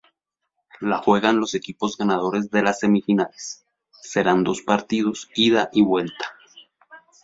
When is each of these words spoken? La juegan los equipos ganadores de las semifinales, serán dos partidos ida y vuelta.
La 0.79 0.97
juegan 0.97 1.39
los 1.39 1.53
equipos 1.53 1.95
ganadores 1.95 2.49
de 2.49 2.63
las 2.63 2.79
semifinales, 2.79 3.67
serán 3.91 4.43
dos 4.43 4.63
partidos 4.63 5.29
ida 5.35 5.69
y 5.73 5.83
vuelta. 5.83 6.25